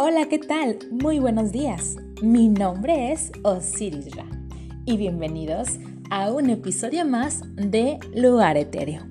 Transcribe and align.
Hola, 0.00 0.28
¿qué 0.28 0.38
tal? 0.38 0.78
Muy 0.92 1.18
buenos 1.18 1.50
días. 1.50 1.96
Mi 2.22 2.48
nombre 2.48 3.10
es 3.10 3.32
Osiris 3.42 4.14
Ra 4.14 4.26
y 4.86 4.96
bienvenidos 4.96 5.70
a 6.08 6.30
un 6.30 6.50
episodio 6.50 7.04
más 7.04 7.42
de 7.56 7.98
Lugar 8.14 8.56
Etéreo. 8.56 9.02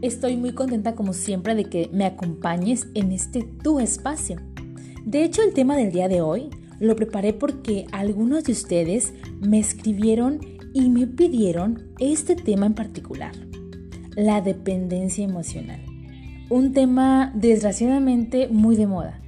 Estoy 0.00 0.38
muy 0.38 0.54
contenta 0.54 0.94
como 0.94 1.12
siempre 1.12 1.54
de 1.54 1.64
que 1.64 1.90
me 1.92 2.06
acompañes 2.06 2.86
en 2.94 3.12
este 3.12 3.42
tu 3.42 3.78
espacio. 3.78 4.38
De 5.04 5.22
hecho, 5.22 5.42
el 5.42 5.52
tema 5.52 5.76
del 5.76 5.92
día 5.92 6.08
de 6.08 6.22
hoy 6.22 6.48
lo 6.80 6.96
preparé 6.96 7.34
porque 7.34 7.84
algunos 7.92 8.44
de 8.44 8.52
ustedes 8.52 9.12
me 9.38 9.58
escribieron 9.58 10.40
y 10.72 10.88
me 10.88 11.06
pidieron 11.06 11.92
este 11.98 12.36
tema 12.36 12.64
en 12.64 12.74
particular, 12.74 13.34
la 14.16 14.40
dependencia 14.40 15.22
emocional. 15.22 15.84
Un 16.48 16.72
tema 16.72 17.32
desgraciadamente 17.34 18.48
muy 18.48 18.76
de 18.76 18.86
moda, 18.86 19.21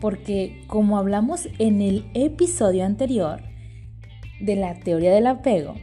porque 0.00 0.62
como 0.66 0.98
hablamos 0.98 1.48
en 1.58 1.82
el 1.82 2.06
episodio 2.14 2.84
anterior 2.84 3.42
de 4.40 4.56
la 4.56 4.74
teoría 4.80 5.12
del 5.12 5.26
apego, 5.26 5.74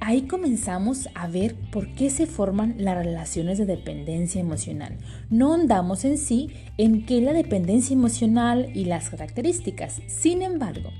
ahí 0.00 0.22
comenzamos 0.22 1.08
a 1.14 1.28
ver 1.28 1.54
por 1.70 1.94
qué 1.94 2.08
se 2.08 2.26
forman 2.26 2.76
las 2.78 2.96
relaciones 2.96 3.58
de 3.58 3.66
dependencia 3.66 4.40
emocional. 4.40 4.96
No 5.28 5.52
andamos 5.52 6.04
en 6.04 6.16
sí 6.18 6.50
en 6.78 7.04
qué 7.04 7.20
la 7.20 7.32
dependencia 7.32 7.94
emocional 7.94 8.70
y 8.74 8.86
las 8.86 9.10
características. 9.10 10.00
Sin 10.06 10.42
embargo, 10.42 10.90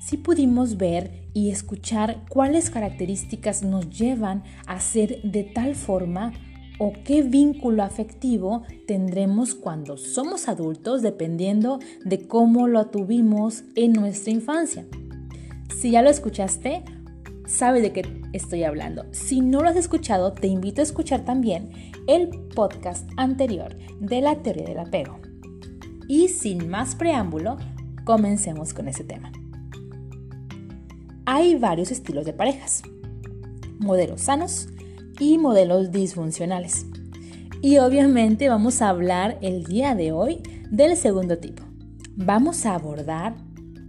sí 0.00 0.16
pudimos 0.16 0.76
ver 0.76 1.28
y 1.32 1.50
escuchar 1.50 2.24
cuáles 2.28 2.70
características 2.70 3.62
nos 3.62 3.88
llevan 3.90 4.42
a 4.66 4.80
ser 4.80 5.22
de 5.22 5.44
tal 5.44 5.74
forma 5.74 6.32
o 6.78 6.92
qué 7.04 7.22
vínculo 7.22 7.82
afectivo 7.82 8.62
tendremos 8.86 9.54
cuando 9.54 9.96
somos 9.96 10.48
adultos 10.48 11.02
dependiendo 11.02 11.78
de 12.04 12.26
cómo 12.26 12.68
lo 12.68 12.86
tuvimos 12.86 13.64
en 13.74 13.92
nuestra 13.92 14.32
infancia. 14.32 14.86
Si 15.78 15.90
ya 15.90 16.02
lo 16.02 16.10
escuchaste, 16.10 16.84
sabes 17.46 17.82
de 17.82 17.92
qué 17.92 18.22
estoy 18.32 18.64
hablando. 18.64 19.04
Si 19.12 19.40
no 19.40 19.62
lo 19.62 19.68
has 19.68 19.76
escuchado, 19.76 20.32
te 20.32 20.48
invito 20.48 20.80
a 20.80 20.84
escuchar 20.84 21.24
también 21.24 21.70
el 22.06 22.28
podcast 22.54 23.08
anterior 23.16 23.76
de 24.00 24.20
la 24.20 24.42
teoría 24.42 24.66
del 24.66 24.78
apego. 24.78 25.18
Y 26.08 26.28
sin 26.28 26.68
más 26.68 26.94
preámbulo, 26.94 27.56
comencemos 28.04 28.72
con 28.72 28.88
ese 28.88 29.04
tema. 29.04 29.32
Hay 31.24 31.56
varios 31.56 31.90
estilos 31.90 32.24
de 32.24 32.32
parejas, 32.32 32.82
modelos 33.78 34.20
sanos 34.20 34.68
y 35.18 35.38
modelos 35.38 35.90
disfuncionales. 35.90 36.86
Y 37.62 37.78
obviamente 37.78 38.48
vamos 38.48 38.82
a 38.82 38.90
hablar 38.90 39.38
el 39.40 39.64
día 39.64 39.94
de 39.94 40.12
hoy 40.12 40.40
del 40.70 40.96
segundo 40.96 41.38
tipo. 41.38 41.62
Vamos 42.16 42.66
a 42.66 42.74
abordar 42.74 43.36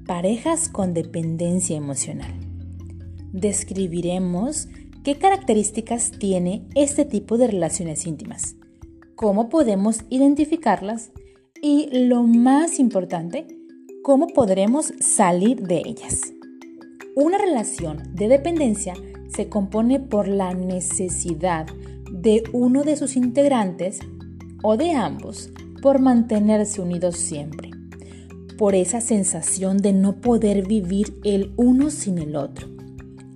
parejas 0.06 0.70
con 0.70 0.94
dependencia 0.94 1.76
emocional. 1.76 2.34
Describiremos 3.34 4.68
qué 5.04 5.18
características 5.18 6.12
tiene 6.12 6.68
este 6.76 7.06
tipo 7.06 7.38
de 7.38 7.48
relaciones 7.48 8.06
íntimas, 8.08 8.56
cómo 9.16 9.50
podemos 9.50 10.02
identificarlas 10.10 11.12
y, 11.62 11.90
lo 12.08 12.24
más 12.24 12.80
importante, 12.80 13.48
cómo 14.04 14.28
podremos 14.28 14.94
salir 15.00 15.62
de 15.62 15.82
ellas. 15.86 16.22
Una 17.16 17.38
relación 17.38 18.16
de 18.16 18.28
dependencia 18.28 18.94
se 19.30 19.50
compone 19.50 20.00
por 20.00 20.28
la 20.28 20.54
necesidad 20.54 21.68
de 22.12 22.44
uno 22.54 22.84
de 22.84 22.96
sus 22.96 23.16
integrantes 23.16 24.00
o 24.64 24.78
de 24.78 24.92
ambos 24.92 25.52
por 25.82 26.00
mantenerse 26.00 26.82
unidos 26.82 27.18
siempre, 27.18 27.72
por 28.58 28.76
esa 28.76 29.02
sensación 29.02 29.78
de 29.78 29.94
no 29.94 30.16
poder 30.22 30.68
vivir 30.68 31.20
el 31.24 31.54
uno 31.58 31.90
sin 31.90 32.18
el 32.18 32.36
otro, 32.36 32.68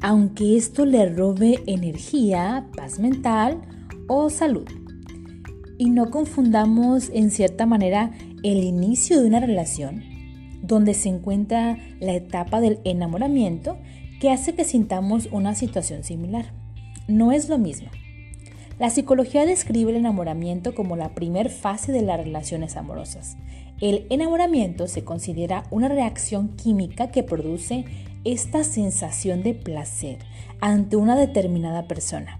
aunque 0.02 0.58
esto 0.58 0.86
le 0.86 1.08
robe 1.10 1.60
energía, 1.68 2.68
paz 2.76 3.00
mental 3.00 3.62
o 4.08 4.30
salud. 4.30 4.68
Y 5.78 5.90
no 5.90 6.10
confundamos 6.12 7.10
en 7.14 7.32
cierta 7.32 7.66
manera 7.66 8.12
el 8.44 8.64
inicio 8.64 9.22
de 9.22 9.28
una 9.28 9.40
relación 9.40 10.04
donde 10.62 10.94
se 10.94 11.10
encuentra 11.10 11.78
la 12.00 12.14
etapa 12.14 12.62
del 12.62 12.80
enamoramiento 12.84 13.78
que 14.22 14.32
hace 14.32 14.56
que 14.56 14.64
sintamos 14.64 15.28
una 15.34 15.54
situación 15.56 16.06
similar. 16.06 16.54
No 17.10 17.34
es 17.34 17.50
lo 17.50 17.58
mismo. 17.58 17.90
La 18.80 18.90
psicología 18.90 19.46
describe 19.46 19.92
el 19.92 19.98
enamoramiento 19.98 20.74
como 20.74 20.96
la 20.96 21.14
primer 21.14 21.50
fase 21.50 21.92
de 21.92 22.02
las 22.04 22.18
relaciones 22.24 22.78
amorosas. 22.78 23.36
El 23.82 24.08
enamoramiento 24.10 24.88
se 24.88 25.04
considera 25.04 25.66
una 25.72 25.90
reacción 25.90 26.56
química 26.56 27.12
que 27.12 27.24
produce 27.24 27.84
esta 28.24 28.64
sensación 28.64 29.44
de 29.44 29.56
placer 29.56 30.20
ante 30.62 30.96
una 30.96 31.18
determinada 31.18 31.90
persona. 31.90 32.40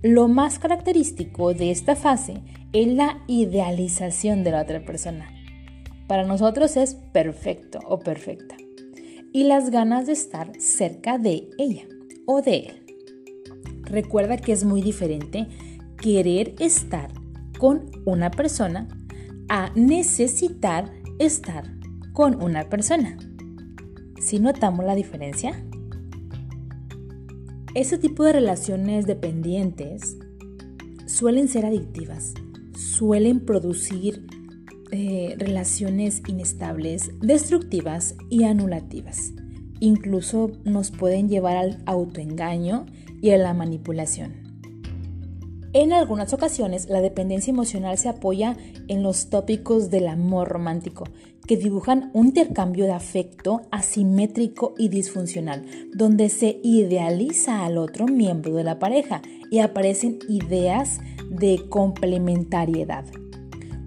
Lo 0.00 0.28
más 0.28 0.58
característico 0.58 1.52
de 1.52 1.72
esta 1.72 1.94
fase 1.94 2.38
es 2.72 2.86
la 2.86 3.18
idealización 3.26 4.44
de 4.44 4.52
la 4.52 4.62
otra 4.62 4.82
persona 4.84 5.28
para 6.10 6.24
nosotros 6.24 6.76
es 6.76 6.96
perfecto 6.96 7.78
o 7.86 8.00
perfecta. 8.00 8.56
Y 9.32 9.44
las 9.44 9.70
ganas 9.70 10.06
de 10.06 10.12
estar 10.12 10.52
cerca 10.58 11.18
de 11.18 11.50
ella 11.56 11.86
o 12.26 12.42
de 12.42 12.56
él. 12.56 12.96
Recuerda 13.82 14.36
que 14.36 14.52
es 14.52 14.64
muy 14.64 14.82
diferente 14.82 15.46
querer 15.96 16.54
estar 16.58 17.12
con 17.58 17.90
una 18.04 18.30
persona 18.30 18.88
a 19.48 19.70
necesitar 19.74 20.92
estar 21.18 21.64
con 22.12 22.42
una 22.42 22.68
persona. 22.68 23.16
¿Si 24.20 24.38
notamos 24.38 24.84
la 24.84 24.94
diferencia? 24.94 25.64
Ese 27.74 27.98
tipo 27.98 28.24
de 28.24 28.32
relaciones 28.32 29.06
dependientes 29.06 30.16
suelen 31.06 31.46
ser 31.46 31.66
adictivas, 31.66 32.34
suelen 32.74 33.44
producir 33.44 34.26
eh, 34.92 35.34
relaciones 35.38 36.22
inestables, 36.26 37.10
destructivas 37.20 38.16
y 38.28 38.44
anulativas. 38.44 39.32
Incluso 39.80 40.52
nos 40.64 40.90
pueden 40.90 41.28
llevar 41.28 41.56
al 41.56 41.82
autoengaño 41.86 42.86
y 43.22 43.30
a 43.30 43.38
la 43.38 43.54
manipulación. 43.54 44.50
En 45.72 45.92
algunas 45.92 46.32
ocasiones, 46.32 46.88
la 46.88 47.00
dependencia 47.00 47.52
emocional 47.52 47.96
se 47.96 48.08
apoya 48.08 48.56
en 48.88 49.04
los 49.04 49.30
tópicos 49.30 49.88
del 49.88 50.08
amor 50.08 50.48
romántico, 50.48 51.04
que 51.46 51.56
dibujan 51.56 52.10
un 52.12 52.26
intercambio 52.26 52.86
de 52.86 52.92
afecto 52.92 53.62
asimétrico 53.70 54.74
y 54.76 54.88
disfuncional, 54.88 55.64
donde 55.94 56.28
se 56.28 56.60
idealiza 56.64 57.64
al 57.64 57.78
otro 57.78 58.06
miembro 58.06 58.54
de 58.54 58.64
la 58.64 58.80
pareja 58.80 59.22
y 59.50 59.60
aparecen 59.60 60.18
ideas 60.28 60.98
de 61.28 61.60
complementariedad. 61.68 63.04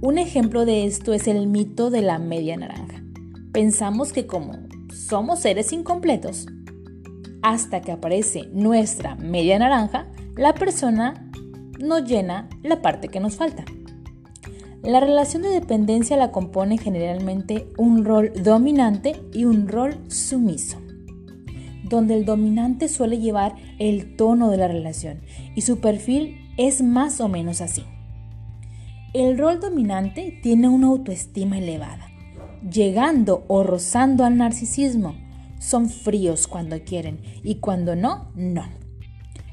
Un 0.05 0.17
ejemplo 0.17 0.65
de 0.65 0.85
esto 0.85 1.13
es 1.13 1.29
el 1.29 1.47
mito 1.47 1.89
de 1.89 2.01
la 2.01 2.19
media 2.19 2.57
naranja. 2.57 3.01
Pensamos 3.53 4.11
que 4.11 4.27
como 4.27 4.51
somos 4.93 5.39
seres 5.39 5.71
incompletos, 5.71 6.45
hasta 7.41 7.79
que 7.79 7.93
aparece 7.93 8.49
nuestra 8.51 9.15
media 9.15 9.57
naranja, 9.57 10.11
la 10.35 10.55
persona 10.55 11.31
nos 11.79 12.03
llena 12.03 12.49
la 12.63 12.81
parte 12.81 13.07
que 13.07 13.21
nos 13.21 13.37
falta. 13.37 13.63
La 14.81 14.99
relación 14.99 15.41
de 15.41 15.47
dependencia 15.47 16.17
la 16.17 16.33
compone 16.33 16.77
generalmente 16.77 17.69
un 17.77 18.03
rol 18.03 18.33
dominante 18.43 19.15
y 19.31 19.45
un 19.45 19.69
rol 19.69 20.03
sumiso, 20.09 20.81
donde 21.85 22.15
el 22.15 22.25
dominante 22.25 22.89
suele 22.89 23.19
llevar 23.19 23.55
el 23.79 24.17
tono 24.17 24.49
de 24.49 24.57
la 24.57 24.67
relación 24.67 25.21
y 25.55 25.61
su 25.61 25.79
perfil 25.79 26.35
es 26.57 26.81
más 26.81 27.21
o 27.21 27.29
menos 27.29 27.61
así. 27.61 27.85
El 29.13 29.37
rol 29.37 29.59
dominante 29.59 30.39
tiene 30.41 30.67
una 30.67 30.87
autoestima 30.87 31.59
elevada, 31.59 32.09
llegando 32.67 33.45
o 33.47 33.61
rozando 33.61 34.25
al 34.25 34.37
narcisismo. 34.37 35.15
Son 35.59 35.87
fríos 35.87 36.47
cuando 36.47 36.83
quieren 36.83 37.21
y 37.43 37.59
cuando 37.59 37.95
no, 37.95 38.31
no. 38.33 38.65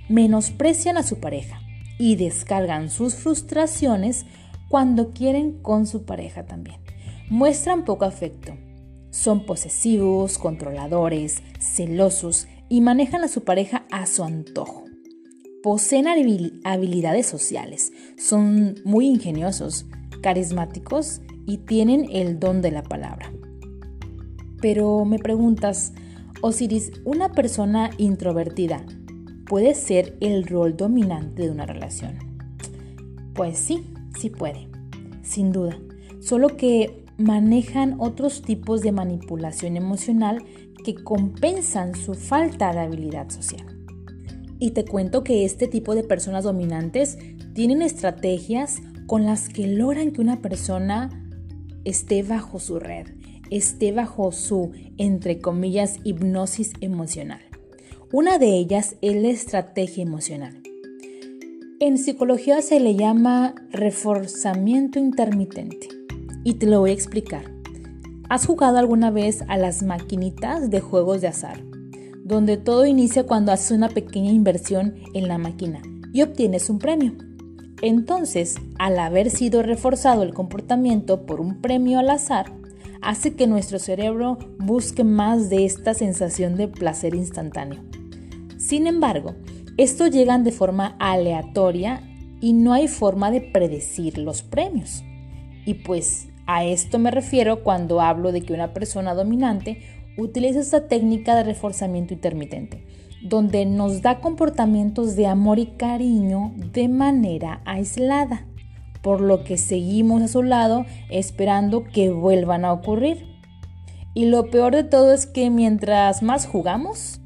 Menosprecian 0.08 0.96
a 0.96 1.02
su 1.02 1.20
pareja 1.20 1.60
y 1.98 2.16
descargan 2.16 2.88
sus 2.88 3.14
frustraciones 3.16 4.24
cuando 4.70 5.10
quieren 5.10 5.60
con 5.60 5.86
su 5.86 6.06
pareja 6.06 6.46
también. 6.46 6.80
Muestran 7.28 7.84
poco 7.84 8.06
afecto. 8.06 8.56
Son 9.10 9.44
posesivos, 9.44 10.38
controladores, 10.38 11.42
celosos 11.58 12.48
y 12.70 12.80
manejan 12.80 13.24
a 13.24 13.28
su 13.28 13.44
pareja 13.44 13.84
a 13.90 14.06
su 14.06 14.24
antojo. 14.24 14.89
Poseen 15.62 16.06
habilidades 16.64 17.26
sociales, 17.26 17.92
son 18.16 18.76
muy 18.84 19.06
ingeniosos, 19.06 19.84
carismáticos 20.22 21.20
y 21.46 21.58
tienen 21.58 22.06
el 22.10 22.40
don 22.40 22.62
de 22.62 22.70
la 22.70 22.82
palabra. 22.82 23.30
Pero 24.62 25.04
me 25.04 25.18
preguntas, 25.18 25.92
Osiris, 26.40 26.92
¿una 27.04 27.32
persona 27.32 27.90
introvertida 27.98 28.84
puede 29.46 29.74
ser 29.74 30.16
el 30.20 30.46
rol 30.46 30.76
dominante 30.76 31.42
de 31.42 31.50
una 31.50 31.66
relación? 31.66 32.18
Pues 33.34 33.58
sí, 33.58 33.84
sí 34.18 34.30
puede, 34.30 34.68
sin 35.22 35.52
duda. 35.52 35.78
Solo 36.20 36.56
que 36.56 37.04
manejan 37.18 37.96
otros 37.98 38.40
tipos 38.42 38.80
de 38.80 38.92
manipulación 38.92 39.76
emocional 39.76 40.42
que 40.84 40.94
compensan 40.94 41.94
su 41.94 42.14
falta 42.14 42.72
de 42.72 42.80
habilidad 42.80 43.28
social. 43.28 43.79
Y 44.60 44.70
te 44.70 44.84
cuento 44.84 45.24
que 45.24 45.44
este 45.44 45.66
tipo 45.66 45.94
de 45.94 46.04
personas 46.04 46.44
dominantes 46.44 47.18
tienen 47.54 47.82
estrategias 47.82 48.80
con 49.06 49.24
las 49.24 49.48
que 49.48 49.66
logran 49.66 50.12
que 50.12 50.20
una 50.20 50.40
persona 50.40 51.10
esté 51.84 52.22
bajo 52.22 52.60
su 52.60 52.78
red, 52.78 53.08
esté 53.50 53.90
bajo 53.90 54.30
su, 54.30 54.70
entre 54.98 55.40
comillas, 55.40 55.96
hipnosis 56.04 56.74
emocional. 56.80 57.40
Una 58.12 58.38
de 58.38 58.56
ellas 58.56 58.96
es 59.00 59.16
la 59.20 59.28
estrategia 59.28 60.02
emocional. 60.02 60.62
En 61.80 61.96
psicología 61.96 62.60
se 62.60 62.78
le 62.78 62.94
llama 62.94 63.54
reforzamiento 63.70 64.98
intermitente 64.98 65.88
y 66.44 66.54
te 66.54 66.66
lo 66.66 66.80
voy 66.80 66.90
a 66.90 66.94
explicar. 66.94 67.50
¿Has 68.28 68.46
jugado 68.46 68.78
alguna 68.78 69.10
vez 69.10 69.42
a 69.48 69.56
las 69.56 69.82
maquinitas 69.82 70.70
de 70.70 70.80
juegos 70.80 71.20
de 71.22 71.28
azar? 71.28 71.69
Donde 72.30 72.56
todo 72.56 72.86
inicia 72.86 73.26
cuando 73.26 73.50
haces 73.50 73.72
una 73.72 73.88
pequeña 73.88 74.30
inversión 74.30 74.94
en 75.14 75.26
la 75.26 75.36
máquina 75.36 75.82
y 76.12 76.22
obtienes 76.22 76.70
un 76.70 76.78
premio. 76.78 77.14
Entonces, 77.82 78.54
al 78.78 79.00
haber 79.00 79.30
sido 79.30 79.64
reforzado 79.64 80.22
el 80.22 80.32
comportamiento 80.32 81.26
por 81.26 81.40
un 81.40 81.60
premio 81.60 81.98
al 81.98 82.08
azar, 82.08 82.52
hace 83.02 83.34
que 83.34 83.48
nuestro 83.48 83.80
cerebro 83.80 84.38
busque 84.60 85.02
más 85.02 85.50
de 85.50 85.64
esta 85.64 85.92
sensación 85.92 86.54
de 86.54 86.68
placer 86.68 87.16
instantáneo. 87.16 87.82
Sin 88.58 88.86
embargo, 88.86 89.34
estos 89.76 90.12
llegan 90.12 90.44
de 90.44 90.52
forma 90.52 90.94
aleatoria 91.00 92.00
y 92.40 92.52
no 92.52 92.74
hay 92.74 92.86
forma 92.86 93.32
de 93.32 93.40
predecir 93.40 94.18
los 94.18 94.44
premios. 94.44 95.02
Y 95.66 95.74
pues 95.74 96.28
a 96.46 96.64
esto 96.64 97.00
me 97.00 97.10
refiero 97.10 97.64
cuando 97.64 98.00
hablo 98.00 98.30
de 98.30 98.42
que 98.42 98.52
una 98.52 98.72
persona 98.72 99.14
dominante 99.14 99.82
utiliza 100.20 100.60
esta 100.60 100.88
técnica 100.88 101.34
de 101.34 101.44
reforzamiento 101.44 102.14
intermitente 102.14 102.84
donde 103.22 103.66
nos 103.66 104.02
da 104.02 104.20
comportamientos 104.20 105.14
de 105.16 105.26
amor 105.26 105.58
y 105.58 105.66
cariño 105.66 106.54
de 106.72 106.88
manera 106.88 107.60
aislada, 107.64 108.46
por 109.02 109.20
lo 109.20 109.44
que 109.44 109.58
seguimos 109.58 110.22
a 110.22 110.28
su 110.28 110.42
lado 110.42 110.86
esperando 111.10 111.84
que 111.84 112.10
vuelvan 112.10 112.64
a 112.64 112.72
ocurrir. 112.72 113.26
Y 114.14 114.26
lo 114.26 114.50
peor 114.50 114.74
de 114.74 114.84
todo 114.84 115.12
es 115.12 115.26
que 115.26 115.50
mientras 115.50 116.22
más 116.22 116.46
jugamos, 116.46 117.20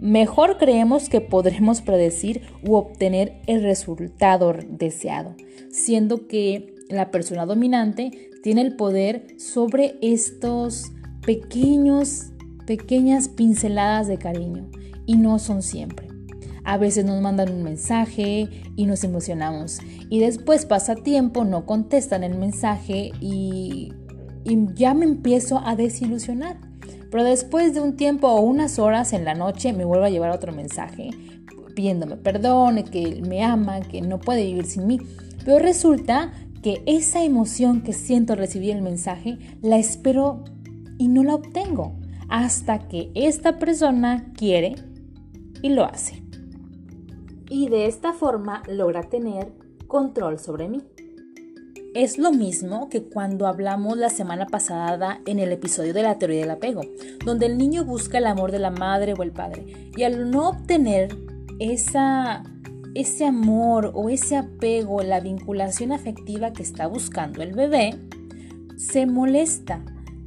mejor 0.00 0.58
creemos 0.58 1.08
que 1.08 1.20
podremos 1.20 1.80
predecir 1.80 2.42
u 2.66 2.74
obtener 2.74 3.40
el 3.46 3.62
resultado 3.62 4.54
deseado, 4.68 5.34
siendo 5.70 6.26
que 6.26 6.74
la 6.90 7.10
persona 7.10 7.46
dominante 7.46 8.30
tiene 8.42 8.60
el 8.60 8.76
poder 8.76 9.26
sobre 9.38 9.96
estos 10.02 10.92
pequeños, 11.24 12.32
pequeñas 12.66 13.28
pinceladas 13.28 14.06
de 14.08 14.18
cariño 14.18 14.68
y 15.06 15.16
no 15.16 15.38
son 15.38 15.62
siempre. 15.62 16.08
A 16.64 16.76
veces 16.78 17.04
nos 17.04 17.20
mandan 17.20 17.52
un 17.52 17.62
mensaje 17.62 18.48
y 18.76 18.86
nos 18.86 19.02
emocionamos 19.02 19.80
y 20.08 20.20
después 20.20 20.66
pasa 20.66 20.94
tiempo, 20.94 21.44
no 21.44 21.66
contestan 21.66 22.22
el 22.22 22.36
mensaje 22.36 23.10
y, 23.20 23.92
ya 24.74 24.92
me 24.94 25.04
empiezo 25.04 25.60
a 25.64 25.76
desilusionar. 25.76 26.58
Pero 27.10 27.24
después 27.24 27.74
de 27.74 27.80
un 27.80 27.96
tiempo 27.96 28.28
o 28.28 28.40
unas 28.40 28.78
horas 28.78 29.12
en 29.12 29.24
la 29.24 29.34
noche 29.34 29.72
me 29.72 29.84
vuelvo 29.84 30.04
a 30.04 30.10
llevar 30.10 30.30
otro 30.30 30.52
mensaje 30.52 31.10
pidiéndome 31.74 32.16
perdón, 32.16 32.82
que 32.84 33.22
me 33.26 33.42
ama, 33.42 33.80
que 33.80 34.00
no 34.02 34.18
puede 34.18 34.44
vivir 34.44 34.66
sin 34.66 34.86
mí. 34.86 35.00
Pero 35.44 35.58
resulta 35.58 36.32
que 36.62 36.82
esa 36.86 37.24
emoción 37.24 37.82
que 37.82 37.92
siento 37.92 38.34
recibir 38.36 38.76
el 38.76 38.82
mensaje 38.82 39.38
la 39.62 39.78
espero 39.78 40.44
y 41.02 41.08
no 41.08 41.24
la 41.24 41.34
obtengo 41.34 41.96
hasta 42.28 42.86
que 42.86 43.10
esta 43.16 43.58
persona 43.58 44.32
quiere 44.36 44.76
y 45.60 45.70
lo 45.70 45.84
hace. 45.84 46.22
Y 47.50 47.68
de 47.70 47.86
esta 47.86 48.12
forma 48.12 48.62
logra 48.68 49.02
tener 49.02 49.52
control 49.88 50.38
sobre 50.38 50.68
mí. 50.68 50.80
Es 51.96 52.18
lo 52.18 52.30
mismo 52.30 52.88
que 52.88 53.02
cuando 53.02 53.48
hablamos 53.48 53.98
la 53.98 54.10
semana 54.10 54.46
pasada 54.46 55.20
en 55.26 55.40
el 55.40 55.50
episodio 55.50 55.92
de 55.92 56.04
la 56.04 56.20
teoría 56.20 56.42
del 56.42 56.52
apego, 56.52 56.82
donde 57.24 57.46
el 57.46 57.58
niño 57.58 57.84
busca 57.84 58.18
el 58.18 58.26
amor 58.26 58.52
de 58.52 58.60
la 58.60 58.70
madre 58.70 59.14
o 59.14 59.24
el 59.24 59.32
padre 59.32 59.90
y 59.96 60.04
al 60.04 60.30
no 60.30 60.50
obtener 60.50 61.16
esa, 61.58 62.44
ese 62.94 63.26
amor 63.26 63.90
o 63.92 64.08
ese 64.08 64.36
apego, 64.36 65.02
la 65.02 65.18
vinculación 65.18 65.90
afectiva 65.90 66.52
que 66.52 66.62
está 66.62 66.86
buscando 66.86 67.42
el 67.42 67.54
bebé, 67.54 67.90
se 68.76 69.04
molesta 69.06 69.84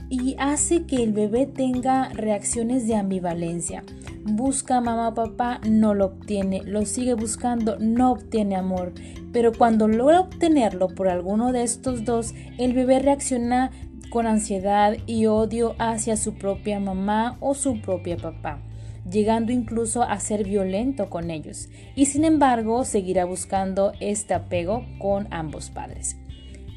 y 0.09 0.35
hace 0.39 0.85
que 0.85 1.03
el 1.03 1.13
bebé 1.13 1.45
tenga 1.45 2.09
reacciones 2.09 2.87
de 2.87 2.95
ambivalencia 2.95 3.83
busca 4.25 4.81
mamá 4.81 5.13
papá, 5.13 5.61
no 5.69 5.93
lo 5.93 6.05
obtiene, 6.07 6.63
lo 6.63 6.85
sigue 6.85 7.13
buscando, 7.13 7.77
no 7.79 8.11
obtiene 8.11 8.55
amor. 8.55 8.93
Pero 9.31 9.53
cuando 9.53 9.87
logra 9.87 10.21
obtenerlo 10.21 10.87
por 10.87 11.07
alguno 11.07 11.51
de 11.51 11.63
estos 11.63 12.05
dos, 12.05 12.33
el 12.57 12.73
bebé 12.73 12.99
reacciona 12.99 13.71
con 14.09 14.25
ansiedad 14.25 14.97
y 15.05 15.27
odio 15.27 15.75
hacia 15.77 16.17
su 16.17 16.35
propia 16.35 16.79
mamá 16.79 17.37
o 17.39 17.53
su 17.53 17.81
propia 17.81 18.17
papá 18.17 18.59
llegando 19.07 19.51
incluso 19.51 20.01
a 20.01 20.19
ser 20.19 20.43
violento 20.43 21.11
con 21.11 21.29
ellos, 21.29 21.69
y 21.95 22.07
sin 22.07 22.25
embargo 22.25 22.83
seguirá 22.85 23.23
buscando 23.25 23.91
este 23.99 24.33
apego 24.33 24.83
con 24.97 25.27
ambos 25.29 25.69
padres. 25.69 26.17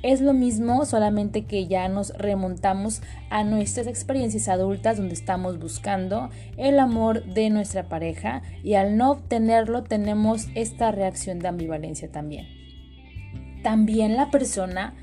Es 0.02 0.20
lo 0.20 0.32
mismo, 0.32 0.84
solamente 0.84 1.44
que 1.44 1.66
ya 1.66 1.88
nos 1.88 2.10
remontamos 2.16 3.02
a 3.30 3.42
nuestras 3.42 3.88
experiencias 3.88 4.48
adultas 4.48 4.96
donde 4.96 5.14
estamos 5.14 5.58
buscando 5.58 6.30
el 6.56 6.78
amor 6.78 7.24
de 7.24 7.50
nuestra 7.50 7.88
pareja 7.88 8.42
y 8.62 8.74
al 8.74 8.96
no 8.96 9.10
obtenerlo 9.10 9.82
tenemos 9.82 10.46
esta 10.54 10.92
reacción 10.92 11.40
de 11.40 11.48
ambivalencia 11.48 12.12
también. 12.12 12.46
También 13.64 14.16
la 14.16 14.30
persona 14.30 14.94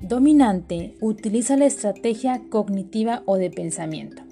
dominante 0.00 0.94
utiliza 1.00 1.56
la 1.56 1.66
estrategia 1.66 2.42
cognitiva 2.50 3.22
o 3.26 3.36
de 3.36 3.50
pensamiento. 3.50 4.22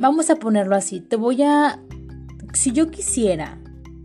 Vamos 0.00 0.30
a 0.30 0.36
ponerlo 0.36 0.74
así, 0.74 1.00
te 1.00 1.14
voy 1.14 1.42
a... 1.42 1.80
Si 2.54 2.72
yo 2.72 2.90
quisiera 2.90 3.60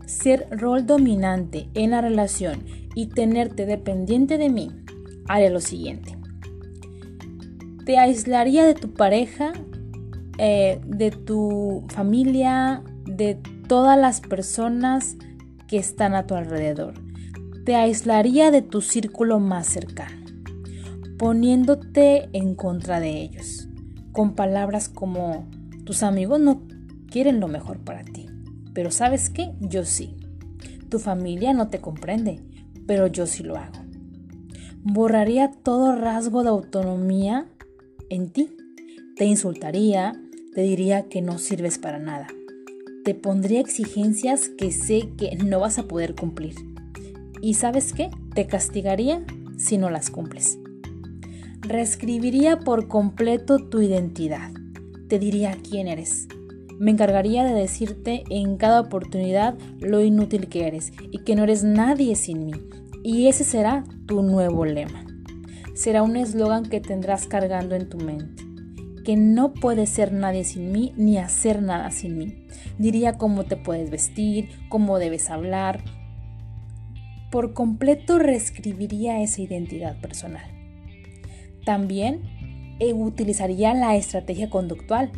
ser 0.06 0.46
rol 0.50 0.86
dominante 0.86 1.68
en 1.74 1.90
la 1.90 2.00
relación 2.00 2.64
y 2.94 3.06
tenerte 3.06 3.66
dependiente 3.66 4.38
de 4.38 4.50
mí, 4.50 4.83
haré 5.28 5.50
lo 5.50 5.60
siguiente. 5.60 6.16
Te 7.84 7.98
aislaría 7.98 8.64
de 8.64 8.74
tu 8.74 8.92
pareja, 8.94 9.52
eh, 10.38 10.80
de 10.86 11.10
tu 11.10 11.84
familia, 11.88 12.82
de 13.04 13.38
todas 13.68 13.98
las 13.98 14.20
personas 14.20 15.16
que 15.68 15.78
están 15.78 16.14
a 16.14 16.26
tu 16.26 16.34
alrededor. 16.34 16.94
Te 17.64 17.76
aislaría 17.76 18.50
de 18.50 18.62
tu 18.62 18.80
círculo 18.80 19.40
más 19.40 19.66
cercano, 19.66 20.24
poniéndote 21.18 22.28
en 22.32 22.54
contra 22.54 23.00
de 23.00 23.22
ellos, 23.22 23.68
con 24.12 24.34
palabras 24.34 24.88
como 24.88 25.48
tus 25.84 26.02
amigos 26.02 26.40
no 26.40 26.62
quieren 27.10 27.40
lo 27.40 27.48
mejor 27.48 27.78
para 27.78 28.04
ti, 28.04 28.26
pero 28.72 28.90
¿sabes 28.90 29.30
qué? 29.30 29.52
Yo 29.60 29.84
sí. 29.84 30.16
Tu 30.88 30.98
familia 30.98 31.52
no 31.52 31.68
te 31.68 31.80
comprende, 31.80 32.40
pero 32.86 33.06
yo 33.06 33.26
sí 33.26 33.42
lo 33.42 33.56
hago 33.56 33.83
borraría 34.84 35.50
todo 35.50 35.96
rasgo 35.96 36.42
de 36.42 36.50
autonomía 36.50 37.46
en 38.10 38.28
ti. 38.28 38.50
Te 39.16 39.24
insultaría, 39.24 40.12
te 40.54 40.60
diría 40.60 41.08
que 41.08 41.22
no 41.22 41.38
sirves 41.38 41.78
para 41.78 41.98
nada. 41.98 42.26
Te 43.04 43.14
pondría 43.14 43.60
exigencias 43.60 44.50
que 44.50 44.70
sé 44.72 45.10
que 45.16 45.36
no 45.36 45.60
vas 45.60 45.78
a 45.78 45.84
poder 45.84 46.14
cumplir. 46.14 46.54
¿Y 47.40 47.54
sabes 47.54 47.92
qué? 47.92 48.10
Te 48.34 48.46
castigaría 48.46 49.24
si 49.56 49.78
no 49.78 49.90
las 49.90 50.10
cumples. 50.10 50.58
Reescribiría 51.60 52.60
por 52.60 52.88
completo 52.88 53.58
tu 53.58 53.80
identidad. 53.80 54.50
Te 55.08 55.18
diría 55.18 55.56
quién 55.68 55.88
eres. 55.88 56.28
Me 56.78 56.90
encargaría 56.90 57.44
de 57.44 57.54
decirte 57.54 58.24
en 58.28 58.56
cada 58.58 58.80
oportunidad 58.80 59.56
lo 59.80 60.02
inútil 60.02 60.48
que 60.48 60.66
eres 60.66 60.92
y 61.10 61.18
que 61.20 61.36
no 61.36 61.44
eres 61.44 61.64
nadie 61.64 62.16
sin 62.16 62.46
mí 62.46 62.52
y 63.04 63.28
ese 63.28 63.44
será 63.44 63.84
tu 64.06 64.22
nuevo 64.22 64.64
lema. 64.64 65.04
Será 65.74 66.02
un 66.02 66.16
eslogan 66.16 66.64
que 66.64 66.80
tendrás 66.80 67.26
cargando 67.26 67.74
en 67.74 67.88
tu 67.88 67.98
mente. 67.98 68.42
Que 69.04 69.16
no 69.16 69.52
puedes 69.52 69.90
ser 69.90 70.12
nadie 70.12 70.44
sin 70.44 70.72
mí 70.72 70.92
ni 70.96 71.18
hacer 71.18 71.62
nada 71.62 71.90
sin 71.90 72.16
mí. 72.16 72.46
Diría 72.78 73.18
cómo 73.18 73.44
te 73.44 73.56
puedes 73.56 73.90
vestir, 73.90 74.48
cómo 74.68 74.98
debes 74.98 75.30
hablar. 75.30 75.84
Por 77.30 77.52
completo 77.52 78.18
reescribiría 78.18 79.20
esa 79.22 79.42
identidad 79.42 80.00
personal. 80.00 80.46
También 81.64 82.22
eh, 82.78 82.92
utilizaría 82.92 83.74
la 83.74 83.96
estrategia 83.96 84.48
conductual 84.48 85.10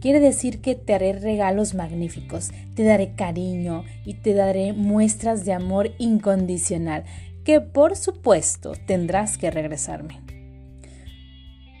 Quiere 0.00 0.20
decir 0.20 0.60
que 0.60 0.76
te 0.76 0.94
haré 0.94 1.12
regalos 1.12 1.74
magníficos, 1.74 2.52
te 2.76 2.84
daré 2.84 3.14
cariño 3.14 3.82
y 4.04 4.14
te 4.14 4.32
daré 4.32 4.72
muestras 4.72 5.44
de 5.44 5.52
amor 5.52 5.90
incondicional, 5.98 7.02
que 7.48 7.62
por 7.62 7.96
supuesto 7.96 8.74
tendrás 8.86 9.38
que 9.38 9.50
regresarme. 9.50 10.20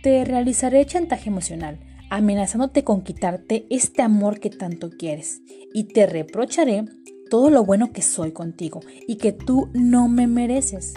te 0.02 0.24
realizaré 0.24 0.86
chantaje 0.86 1.28
emocional, 1.28 1.78
amenazándote 2.08 2.84
con 2.84 3.02
quitarte 3.02 3.66
este 3.68 4.00
amor 4.00 4.40
que 4.40 4.48
tanto 4.48 4.88
quieres, 4.88 5.42
y 5.74 5.84
te 5.84 6.06
reprocharé 6.06 6.86
todo 7.28 7.50
lo 7.50 7.66
bueno 7.66 7.92
que 7.92 8.00
soy 8.00 8.32
contigo 8.32 8.80
y 9.06 9.16
que 9.16 9.32
tú 9.32 9.68
no 9.74 10.08
me 10.08 10.26
mereces. 10.26 10.94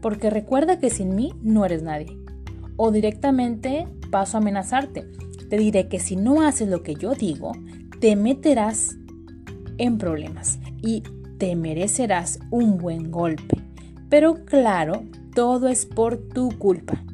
Porque 0.00 0.30
recuerda 0.30 0.78
que 0.78 0.88
sin 0.88 1.14
mí 1.14 1.34
no 1.42 1.66
eres 1.66 1.82
nadie. 1.82 2.16
O 2.78 2.90
directamente 2.90 3.88
paso 4.10 4.38
a 4.38 4.40
amenazarte. 4.40 5.04
Te 5.50 5.58
diré 5.58 5.88
que 5.88 6.00
si 6.00 6.16
no 6.16 6.40
haces 6.40 6.70
lo 6.70 6.82
que 6.82 6.94
yo 6.94 7.12
digo, 7.12 7.52
te 8.00 8.16
meterás 8.16 8.96
en 9.76 9.98
problemas 9.98 10.58
y 10.80 11.02
te 11.36 11.54
merecerás 11.56 12.38
un 12.50 12.78
buen 12.78 13.10
golpe. 13.10 13.67
Pero 14.08 14.44
claro, 14.44 15.04
todo 15.34 15.68
es 15.68 15.86
por 15.86 16.16
tu 16.16 16.50
culpa. 16.58 17.04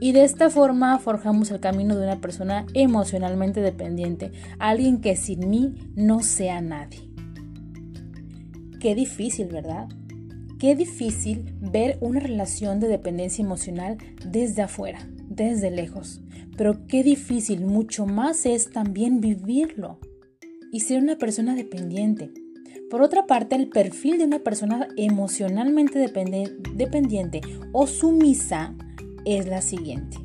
Y 0.00 0.12
de 0.12 0.24
esta 0.24 0.48
forma 0.50 0.98
forjamos 0.98 1.50
el 1.50 1.60
camino 1.60 1.96
de 1.96 2.04
una 2.04 2.20
persona 2.20 2.66
emocionalmente 2.74 3.60
dependiente, 3.60 4.32
alguien 4.58 5.00
que 5.00 5.16
sin 5.16 5.48
mí 5.48 5.74
no 5.96 6.20
sea 6.22 6.60
nadie. 6.60 7.10
Qué 8.80 8.94
difícil, 8.94 9.48
¿verdad? 9.48 9.88
Qué 10.60 10.76
difícil 10.76 11.54
ver 11.60 11.98
una 12.00 12.20
relación 12.20 12.78
de 12.80 12.88
dependencia 12.88 13.44
emocional 13.44 13.98
desde 14.24 14.62
afuera, 14.62 15.00
desde 15.28 15.70
lejos. 15.70 16.20
Pero 16.56 16.86
qué 16.86 17.02
difícil, 17.02 17.64
mucho 17.64 18.06
más 18.06 18.46
es 18.46 18.70
también 18.70 19.20
vivirlo 19.20 19.98
y 20.72 20.80
ser 20.80 21.02
una 21.02 21.16
persona 21.16 21.54
dependiente. 21.54 22.32
Por 22.90 23.02
otra 23.02 23.26
parte, 23.26 23.56
el 23.56 23.68
perfil 23.68 24.18
de 24.18 24.24
una 24.24 24.38
persona 24.38 24.88
emocionalmente 24.96 25.98
dependiente 25.98 27.40
o 27.72 27.86
sumisa 27.86 28.74
es 29.24 29.46
la 29.46 29.60
siguiente. 29.60 30.18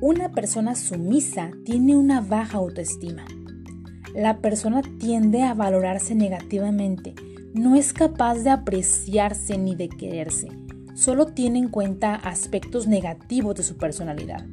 Una 0.00 0.32
persona 0.32 0.74
sumisa 0.74 1.50
tiene 1.64 1.96
una 1.96 2.20
baja 2.20 2.58
autoestima. 2.58 3.24
La 4.14 4.38
persona 4.38 4.82
tiende 4.98 5.42
a 5.42 5.54
valorarse 5.54 6.14
negativamente 6.14 7.14
no 7.54 7.76
es 7.76 7.92
capaz 7.92 8.36
de 8.36 8.50
apreciarse 8.50 9.58
ni 9.58 9.74
de 9.74 9.88
quererse. 9.88 10.48
Solo 10.94 11.26
tiene 11.26 11.58
en 11.58 11.68
cuenta 11.68 12.14
aspectos 12.14 12.86
negativos 12.86 13.56
de 13.56 13.62
su 13.62 13.76
personalidad. 13.76 14.46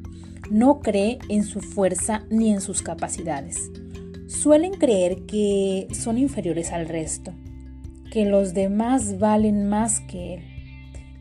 No 0.50 0.82
cree 0.82 1.20
en 1.30 1.44
su 1.44 1.62
fuerza 1.62 2.24
ni 2.30 2.52
en 2.52 2.60
sus 2.60 2.82
capacidades. 2.82 3.72
Suelen 4.30 4.74
creer 4.74 5.26
que 5.26 5.88
son 5.92 6.20
inferiores 6.20 6.72
al 6.72 6.88
resto, 6.88 7.34
que 8.12 8.26
los 8.26 8.54
demás 8.54 9.18
valen 9.18 9.68
más 9.68 10.02
que 10.02 10.36
él. 10.36 10.44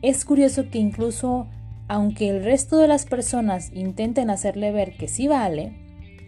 Es 0.03 0.25
curioso 0.25 0.69
que 0.69 0.77
incluso 0.77 1.47
aunque 1.87 2.29
el 2.29 2.43
resto 2.43 2.77
de 2.77 2.87
las 2.87 3.05
personas 3.05 3.71
intenten 3.73 4.29
hacerle 4.29 4.71
ver 4.71 4.95
que 4.95 5.07
sí 5.07 5.27
vale, 5.27 5.73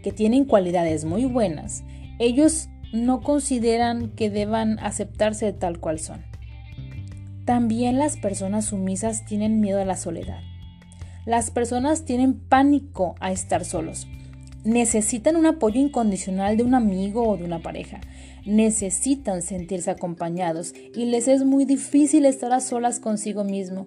que 0.02 0.12
tienen 0.12 0.46
cualidades 0.46 1.06
muy 1.06 1.26
buenas, 1.26 1.84
ellos 2.18 2.68
no 2.92 3.22
consideran 3.22 4.10
que 4.10 4.32
deban 4.32 4.80
aceptarse 4.80 5.54
tal 5.54 5.80
cual 5.80 6.00
son. 6.00 6.26
También 7.46 8.00
las 8.00 8.18
personas 8.18 8.66
sumisas 8.66 9.24
tienen 9.24 9.60
miedo 9.60 9.80
a 9.80 9.86
la 9.86 9.98
soledad. 9.98 10.40
Las 11.28 11.52
personas 11.52 12.06
tienen 12.06 12.40
pánico 12.40 13.14
a 13.20 13.32
estar 13.32 13.66
solos. 13.66 14.08
Necesitan 14.63 15.36
un 15.36 15.48
apoyo 15.48 15.82
incondicional 15.82 16.56
de 16.56 16.63
un 16.63 16.75
amigo 16.75 17.27
o 17.27 17.36
de 17.36 17.46
una 17.46 17.62
pareja. 17.62 18.00
Necesitan 18.46 19.41
sentirse 19.41 19.89
acompañados 19.89 20.74
y 20.96 21.06
les 21.06 21.27
es 21.27 21.44
muy 21.44 21.65
difícil 21.65 22.25
estar 22.25 22.51
a 22.51 22.60
solas 22.60 23.00
consigo 23.00 23.44
mismo. 23.44 23.86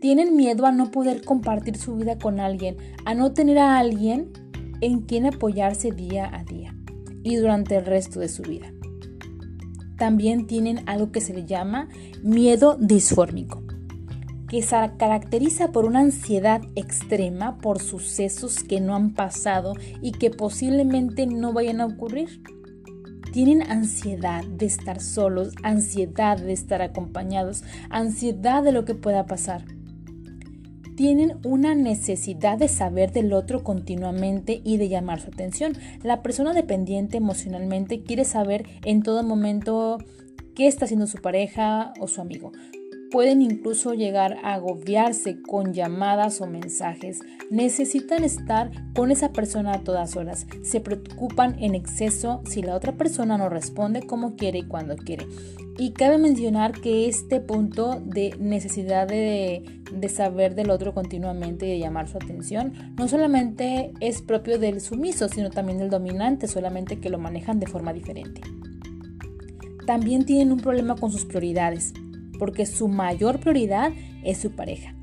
Tienen 0.00 0.36
miedo 0.36 0.66
a 0.66 0.72
no 0.72 0.90
poder 0.90 1.24
compartir 1.24 1.76
su 1.76 1.96
vida 1.96 2.18
con 2.18 2.38
alguien, 2.38 2.76
a 3.04 3.14
no 3.14 3.32
tener 3.32 3.58
a 3.58 3.78
alguien 3.78 4.30
en 4.80 5.00
quien 5.00 5.26
apoyarse 5.26 5.90
día 5.90 6.30
a 6.32 6.44
día 6.44 6.74
y 7.22 7.36
durante 7.36 7.76
el 7.76 7.86
resto 7.86 8.20
de 8.20 8.28
su 8.28 8.42
vida. 8.42 8.72
También 9.96 10.46
tienen 10.46 10.82
algo 10.86 11.12
que 11.12 11.20
se 11.20 11.34
le 11.34 11.46
llama 11.46 11.88
miedo 12.22 12.76
disfórmico, 12.80 13.62
que 14.52 14.60
se 14.60 14.76
caracteriza 14.98 15.72
por 15.72 15.86
una 15.86 16.00
ansiedad 16.00 16.60
extrema 16.74 17.56
por 17.56 17.80
sucesos 17.80 18.62
que 18.62 18.82
no 18.82 18.94
han 18.94 19.14
pasado 19.14 19.72
y 20.02 20.12
que 20.12 20.28
posiblemente 20.28 21.26
no 21.26 21.54
vayan 21.54 21.80
a 21.80 21.86
ocurrir. 21.86 22.42
Tienen 23.32 23.62
ansiedad 23.62 24.44
de 24.44 24.66
estar 24.66 25.00
solos, 25.00 25.54
ansiedad 25.62 26.36
de 26.36 26.52
estar 26.52 26.82
acompañados, 26.82 27.64
ansiedad 27.88 28.62
de 28.62 28.72
lo 28.72 28.84
que 28.84 28.94
pueda 28.94 29.24
pasar 29.24 29.64
tienen 30.94 31.38
una 31.42 31.74
necesidad 31.74 32.58
de 32.58 32.68
saber 32.68 33.12
del 33.12 33.32
otro 33.32 33.64
continuamente 33.64 34.60
y 34.62 34.76
de 34.76 34.90
llamar 34.90 35.20
su 35.20 35.28
atención. 35.28 35.72
La 36.02 36.22
persona 36.22 36.52
dependiente 36.52 37.16
emocionalmente 37.16 38.02
quiere 38.02 38.26
saber 38.26 38.66
en 38.84 39.02
todo 39.02 39.22
momento 39.22 39.96
qué 40.54 40.66
está 40.66 40.84
haciendo 40.84 41.06
su 41.06 41.16
pareja 41.22 41.94
o 41.98 42.08
su 42.08 42.20
amigo. 42.20 42.52
Pueden 43.12 43.42
incluso 43.42 43.92
llegar 43.92 44.38
a 44.42 44.54
agobiarse 44.54 45.42
con 45.42 45.74
llamadas 45.74 46.40
o 46.40 46.46
mensajes. 46.46 47.20
Necesitan 47.50 48.24
estar 48.24 48.70
con 48.94 49.10
esa 49.10 49.34
persona 49.34 49.74
a 49.74 49.84
todas 49.84 50.16
horas. 50.16 50.46
Se 50.62 50.80
preocupan 50.80 51.62
en 51.62 51.74
exceso 51.74 52.40
si 52.48 52.62
la 52.62 52.74
otra 52.74 52.92
persona 52.92 53.36
no 53.36 53.50
responde 53.50 54.06
como 54.06 54.34
quiere 54.34 54.60
y 54.60 54.66
cuando 54.66 54.96
quiere. 54.96 55.26
Y 55.76 55.92
cabe 55.92 56.16
mencionar 56.16 56.72
que 56.72 57.06
este 57.06 57.38
punto 57.40 58.00
de 58.02 58.34
necesidad 58.38 59.06
de, 59.06 59.62
saber 60.08 60.54
del 60.54 60.70
otro 60.70 60.94
continuamente 60.94 61.66
y 61.66 61.72
de 61.72 61.78
llamar 61.80 62.08
su 62.08 62.16
atención 62.16 62.94
no 62.96 63.08
solamente 63.08 63.92
es 64.00 64.22
propio 64.22 64.58
del 64.58 64.80
sumiso, 64.80 65.28
sino 65.28 65.50
también 65.50 65.76
del 65.76 65.90
dominante, 65.90 66.48
solamente 66.48 66.98
que 66.98 67.10
lo 67.10 67.18
manejan 67.18 67.60
de 67.60 67.66
forma 67.66 67.92
diferente. 67.92 68.40
También 69.86 70.24
tienen 70.24 70.50
un 70.50 70.60
problema 70.60 70.96
con 70.96 71.12
sus 71.12 71.26
prioridades 71.26 71.92
porque 72.38 72.66
su 72.66 72.88
mayor 72.88 73.40
prioridad 73.40 73.92
es 74.24 74.38
su 74.38 74.52
pareja. 74.52 74.94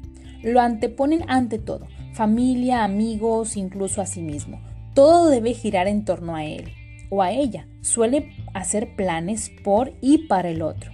Lo 0.42 0.62
anteponen 0.62 1.24
ante 1.28 1.60
todo, 1.60 1.88
familia, 2.14 2.84
amigos, 2.84 3.58
incluso 3.58 4.02
a 4.02 4.06
sí 4.06 4.22
mismo. 4.22 4.62
Todo 4.94 5.30
debe 5.30 5.54
girar 5.54 5.88
en 5.88 6.06
torno 6.06 6.36
a 6.36 6.46
él 6.46 6.72
o 7.10 7.22
a 7.22 7.32
ella. 7.32 7.68
Suele 7.82 8.32
hacer 8.54 8.96
planes 8.96 9.52
por 9.64 9.94
y 10.02 10.28
para 10.28 10.50
el 10.50 10.62
otro. 10.62 10.92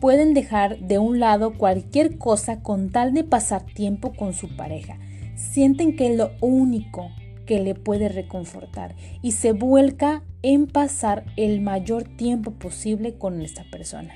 Pueden 0.00 0.34
dejar 0.34 0.78
de 0.80 0.98
un 0.98 1.20
lado 1.20 1.54
cualquier 1.54 2.18
cosa 2.18 2.62
con 2.62 2.90
tal 2.90 3.14
de 3.14 3.24
pasar 3.24 3.64
tiempo 3.64 4.12
con 4.12 4.34
su 4.34 4.54
pareja. 4.54 4.98
Sienten 5.34 5.96
que 5.96 6.12
es 6.12 6.16
lo 6.16 6.32
único 6.40 7.10
que 7.46 7.60
le 7.60 7.74
puede 7.74 8.08
reconfortar 8.08 8.94
y 9.22 9.32
se 9.32 9.52
vuelca 9.52 10.22
en 10.42 10.66
pasar 10.66 11.24
el 11.36 11.60
mayor 11.60 12.04
tiempo 12.04 12.52
posible 12.52 13.16
con 13.16 13.40
esta 13.40 13.64
persona 13.70 14.14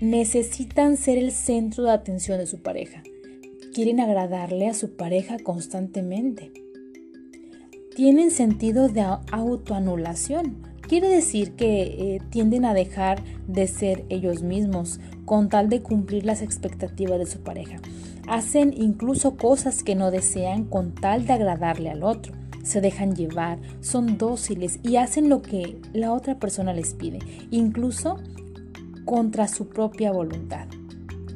necesitan 0.00 0.96
ser 0.96 1.18
el 1.18 1.30
centro 1.30 1.84
de 1.84 1.92
atención 1.92 2.38
de 2.38 2.46
su 2.46 2.62
pareja. 2.62 3.02
Quieren 3.74 4.00
agradarle 4.00 4.66
a 4.66 4.74
su 4.74 4.96
pareja 4.96 5.36
constantemente. 5.38 6.50
Tienen 7.94 8.30
sentido 8.30 8.88
de 8.88 9.02
autoanulación. 9.30 10.56
Quiere 10.80 11.08
decir 11.08 11.52
que 11.52 11.82
eh, 11.82 12.18
tienden 12.30 12.64
a 12.64 12.74
dejar 12.74 13.22
de 13.46 13.66
ser 13.66 14.04
ellos 14.08 14.42
mismos 14.42 14.98
con 15.24 15.48
tal 15.48 15.68
de 15.68 15.82
cumplir 15.82 16.24
las 16.24 16.42
expectativas 16.42 17.18
de 17.18 17.26
su 17.26 17.40
pareja. 17.40 17.76
Hacen 18.26 18.72
incluso 18.76 19.36
cosas 19.36 19.82
que 19.84 19.94
no 19.94 20.10
desean 20.10 20.64
con 20.64 20.94
tal 20.94 21.26
de 21.26 21.34
agradarle 21.34 21.90
al 21.90 22.02
otro. 22.02 22.32
Se 22.64 22.80
dejan 22.80 23.14
llevar, 23.14 23.58
son 23.80 24.18
dóciles 24.18 24.80
y 24.82 24.96
hacen 24.96 25.28
lo 25.28 25.42
que 25.42 25.80
la 25.92 26.12
otra 26.12 26.38
persona 26.38 26.72
les 26.72 26.94
pide. 26.94 27.18
Incluso 27.50 28.18
contra 29.10 29.48
su 29.48 29.66
propia 29.66 30.12
voluntad, 30.12 30.68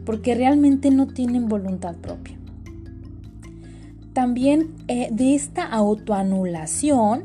porque 0.07 0.37
realmente 0.37 0.93
no 0.93 1.09
tienen 1.09 1.49
voluntad 1.49 1.97
propia. 1.97 2.39
También 4.13 4.77
eh, 4.87 5.09
de 5.11 5.35
esta 5.35 5.65
autoanulación 5.65 7.25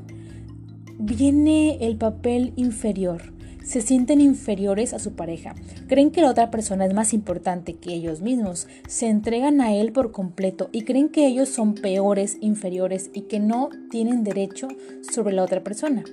viene 0.97 1.77
el 1.81 1.97
papel 1.97 2.53
inferior. 2.55 3.31
Se 3.63 3.81
sienten 3.81 4.21
inferiores 4.21 4.95
a 4.95 4.97
su 4.97 5.11
pareja. 5.11 5.53
Creen 5.87 6.09
que 6.09 6.21
la 6.21 6.31
otra 6.31 6.49
persona 6.49 6.87
es 6.87 6.95
más 6.95 7.13
importante 7.13 7.75
que 7.75 7.93
ellos 7.93 8.21
mismos. 8.21 8.67
Se 8.87 9.07
entregan 9.07 9.61
a 9.61 9.75
él 9.75 9.91
por 9.91 10.11
completo 10.11 10.69
y 10.71 10.81
creen 10.81 11.09
que 11.09 11.27
ellos 11.27 11.49
son 11.49 11.75
peores, 11.75 12.39
inferiores 12.41 13.11
y 13.13 13.21
que 13.21 13.39
no 13.39 13.69
tienen 13.91 14.23
derecho 14.23 14.67
sobre 15.13 15.35
la 15.35 15.43
otra 15.43 15.63
persona. 15.63 16.03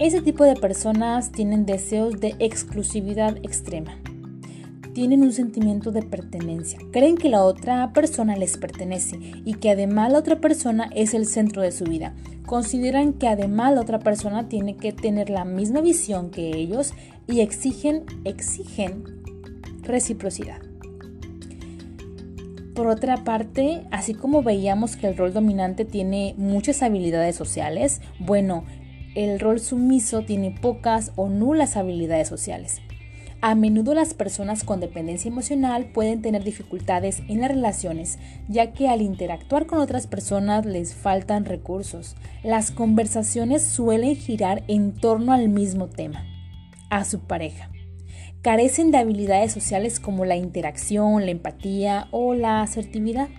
Ese 0.00 0.20
tipo 0.20 0.42
de 0.42 0.56
personas 0.56 1.30
tienen 1.30 1.66
deseos 1.66 2.18
de 2.18 2.34
exclusividad 2.40 3.36
extrema. 3.44 3.96
Tienen 4.92 5.22
un 5.22 5.32
sentimiento 5.32 5.92
de 5.92 6.02
pertenencia. 6.02 6.80
Creen 6.90 7.16
que 7.16 7.28
la 7.28 7.44
otra 7.44 7.92
persona 7.92 8.34
les 8.34 8.56
pertenece 8.56 9.16
y 9.44 9.54
que 9.54 9.70
además 9.70 10.10
la 10.10 10.18
otra 10.18 10.40
persona 10.40 10.90
es 10.96 11.14
el 11.14 11.26
centro 11.26 11.62
de 11.62 11.70
su 11.70 11.84
vida. 11.84 12.12
Consideran 12.44 13.12
que 13.12 13.28
además 13.28 13.72
la 13.72 13.82
otra 13.82 14.00
persona 14.00 14.48
tiene 14.48 14.76
que 14.76 14.92
tener 14.92 15.30
la 15.30 15.44
misma 15.44 15.80
visión 15.80 16.30
que 16.30 16.56
ellos 16.56 16.92
y 17.28 17.38
exigen, 17.40 18.04
exigen 18.24 19.04
reciprocidad. 19.82 20.58
Por 22.74 22.88
otra 22.88 23.22
parte, 23.22 23.84
así 23.92 24.14
como 24.14 24.42
veíamos 24.42 24.96
que 24.96 25.06
el 25.06 25.16
rol 25.16 25.32
dominante 25.32 25.84
tiene 25.84 26.34
muchas 26.36 26.82
habilidades 26.82 27.36
sociales, 27.36 28.00
bueno, 28.18 28.64
el 29.14 29.40
rol 29.40 29.60
sumiso 29.60 30.22
tiene 30.22 30.50
pocas 30.50 31.12
o 31.16 31.28
nulas 31.28 31.76
habilidades 31.76 32.28
sociales. 32.28 32.80
A 33.40 33.54
menudo 33.54 33.94
las 33.94 34.14
personas 34.14 34.64
con 34.64 34.80
dependencia 34.80 35.28
emocional 35.28 35.90
pueden 35.92 36.22
tener 36.22 36.44
dificultades 36.44 37.22
en 37.28 37.40
las 37.40 37.50
relaciones, 37.50 38.18
ya 38.48 38.72
que 38.72 38.88
al 38.88 39.02
interactuar 39.02 39.66
con 39.66 39.80
otras 39.80 40.06
personas 40.06 40.64
les 40.64 40.94
faltan 40.94 41.44
recursos. 41.44 42.16
Las 42.42 42.70
conversaciones 42.70 43.62
suelen 43.62 44.16
girar 44.16 44.64
en 44.68 44.94
torno 44.94 45.32
al 45.32 45.50
mismo 45.50 45.88
tema, 45.88 46.24
a 46.88 47.04
su 47.04 47.20
pareja 47.20 47.70
carecen 48.44 48.90
de 48.90 48.98
habilidades 48.98 49.52
sociales 49.52 49.98
como 49.98 50.26
la 50.26 50.36
interacción, 50.36 51.24
la 51.24 51.30
empatía 51.30 52.08
o 52.10 52.34
la 52.34 52.60
asertividad. 52.60 53.30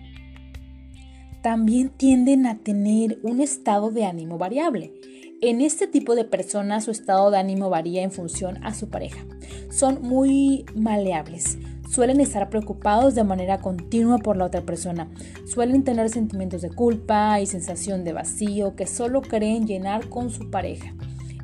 También 1.44 1.90
tienden 1.90 2.48
a 2.48 2.58
tener 2.58 3.20
un 3.22 3.40
estado 3.40 3.92
de 3.92 4.04
ánimo 4.04 4.40
variable. 4.40 4.94
En 5.42 5.62
este 5.62 5.88
tipo 5.88 6.16
de 6.16 6.26
personas 6.26 6.86
su 6.86 6.92
estado 6.92 7.30
de 7.32 7.38
ánimo 7.38 7.70
varía 7.70 8.04
en 8.04 8.12
función 8.12 8.64
a 8.64 8.74
su 8.74 8.90
pareja. 8.90 9.26
Son 9.70 10.02
muy 10.02 10.66
maleables. 10.76 11.58
Suelen 11.90 12.20
estar 12.20 12.50
preocupados 12.50 13.16
de 13.16 13.24
manera 13.24 13.60
continua 13.60 14.18
por 14.18 14.38
la 14.38 14.46
otra 14.46 14.62
persona. 14.62 15.10
Suelen 15.46 15.84
tener 15.84 16.10
sentimientos 16.10 16.62
de 16.62 16.70
culpa 16.70 17.40
y 17.40 17.46
sensación 17.46 18.04
de 18.04 18.14
vacío 18.14 18.76
que 18.76 18.88
solo 18.88 19.22
creen 19.22 19.68
llenar 19.68 20.10
con 20.10 20.32
su 20.32 20.50
pareja 20.50 20.96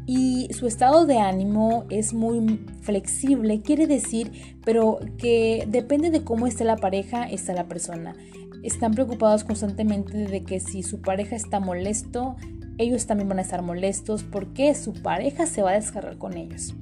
y 0.06 0.50
su 0.54 0.68
estado 0.68 1.06
de 1.06 1.20
ánimo 1.20 1.86
es 1.90 2.14
muy 2.14 2.60
flexible, 2.82 3.62
quiere 3.62 3.88
decir, 3.88 4.58
pero 4.66 5.00
que 5.18 5.66
depende 5.70 6.10
de 6.10 6.24
cómo 6.24 6.48
esté 6.48 6.66
la 6.66 6.76
pareja, 6.76 7.24
está 7.24 7.54
la 7.54 7.68
persona. 7.68 8.16
Están 8.64 8.94
preocupados 8.94 9.44
constantemente 9.44 10.18
de 10.18 10.44
que 10.44 10.60
si 10.60 10.84
su 10.84 11.02
pareja 11.02 11.36
está 11.36 11.60
molesto, 11.60 12.36
ellos 12.82 13.06
también 13.06 13.30
van 13.30 13.40
a 13.40 13.44
estar 13.44 13.62
molestos 13.62 14.24
porque 14.24 14.76
su 14.76 14.94
pareja 14.94 15.46
se 15.46 15.62
va 15.62 15.72
a 15.72 15.76
descargar 15.76 16.18
con 16.18 16.36
ellos. 16.36 16.76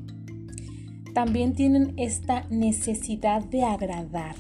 También 1.13 1.53
tienen 1.53 1.93
esta 1.97 2.45
necesidad 2.49 3.43
de 3.43 3.63
agradar. 3.63 4.35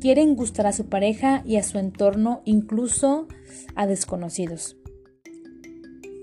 Quieren 0.00 0.34
gustar 0.36 0.66
a 0.66 0.72
su 0.72 0.86
pareja 0.86 1.42
y 1.46 1.56
a 1.56 1.62
su 1.62 1.78
entorno, 1.78 2.42
incluso 2.44 3.28
a 3.74 3.86
desconocidos 3.86 4.76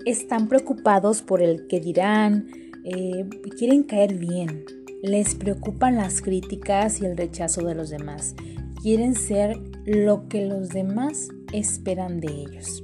están 0.06 0.48
preocupados 0.48 1.22
por 1.22 1.42
el 1.42 1.66
que 1.66 1.80
dirán, 1.80 2.48
eh, 2.84 3.28
quieren 3.58 3.84
caer 3.84 4.14
bien, 4.14 4.64
les 5.02 5.34
preocupan 5.34 5.96
las 5.96 6.22
críticas 6.22 7.00
y 7.00 7.06
el 7.06 7.16
rechazo 7.16 7.64
de 7.64 7.74
los 7.74 7.90
demás, 7.90 8.34
quieren 8.82 9.14
ser 9.14 9.58
lo 9.84 10.28
que 10.28 10.46
los 10.46 10.70
demás 10.70 11.28
esperan 11.52 12.20
de 12.20 12.32
ellos. 12.32 12.82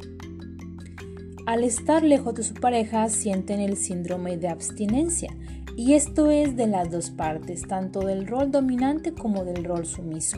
Al 1.48 1.64
estar 1.64 2.02
lejos 2.02 2.34
de 2.34 2.42
su 2.42 2.52
pareja 2.52 3.08
sienten 3.08 3.60
el 3.60 3.78
síndrome 3.78 4.36
de 4.36 4.48
abstinencia 4.48 5.34
y 5.78 5.94
esto 5.94 6.30
es 6.30 6.58
de 6.58 6.66
las 6.66 6.90
dos 6.90 7.08
partes, 7.08 7.66
tanto 7.66 8.00
del 8.00 8.26
rol 8.26 8.50
dominante 8.50 9.14
como 9.14 9.46
del 9.46 9.64
rol 9.64 9.86
sumiso. 9.86 10.36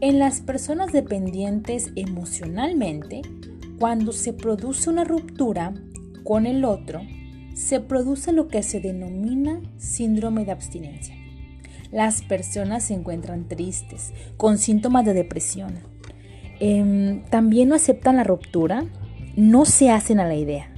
En 0.00 0.20
las 0.20 0.40
personas 0.40 0.92
dependientes 0.92 1.90
emocionalmente, 1.96 3.22
cuando 3.80 4.12
se 4.12 4.32
produce 4.32 4.88
una 4.88 5.02
ruptura, 5.02 5.74
con 6.22 6.46
el 6.46 6.64
otro, 6.64 7.00
se 7.56 7.80
produce 7.80 8.30
lo 8.30 8.46
que 8.46 8.62
se 8.62 8.78
denomina 8.78 9.60
síndrome 9.78 10.44
de 10.44 10.52
abstinencia. 10.52 11.16
Las 11.90 12.22
personas 12.22 12.84
se 12.84 12.94
encuentran 12.94 13.48
tristes, 13.48 14.12
con 14.36 14.58
síntomas 14.58 15.04
de 15.06 15.14
depresión. 15.14 15.74
Em, 16.60 17.24
también 17.30 17.68
no 17.68 17.74
aceptan 17.74 18.14
la 18.14 18.22
ruptura, 18.22 18.86
no 19.36 19.64
se 19.64 19.90
hacen 19.90 20.18
a 20.18 20.26
la 20.26 20.34
idea. 20.34 20.72